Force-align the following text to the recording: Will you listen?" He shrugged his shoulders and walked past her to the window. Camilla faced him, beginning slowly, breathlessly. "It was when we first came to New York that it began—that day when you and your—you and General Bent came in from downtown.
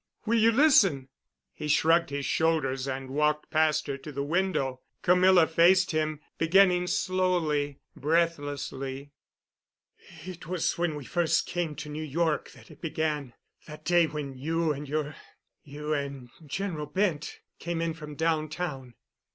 Will 0.25 0.39
you 0.39 0.51
listen?" 0.51 1.09
He 1.53 1.67
shrugged 1.67 2.09
his 2.09 2.25
shoulders 2.25 2.87
and 2.87 3.07
walked 3.11 3.51
past 3.51 3.85
her 3.85 3.99
to 3.99 4.11
the 4.11 4.23
window. 4.23 4.81
Camilla 5.03 5.45
faced 5.45 5.91
him, 5.91 6.21
beginning 6.39 6.87
slowly, 6.87 7.77
breathlessly. 7.95 9.11
"It 10.25 10.47
was 10.47 10.75
when 10.75 10.95
we 10.95 11.05
first 11.05 11.45
came 11.45 11.75
to 11.75 11.89
New 11.89 12.01
York 12.01 12.49
that 12.53 12.71
it 12.71 12.81
began—that 12.81 13.85
day 13.85 14.07
when 14.07 14.33
you 14.35 14.71
and 14.73 14.89
your—you 14.89 15.93
and 15.93 16.31
General 16.47 16.87
Bent 16.87 17.39
came 17.59 17.79
in 17.79 17.93
from 17.93 18.15
downtown. 18.15 18.95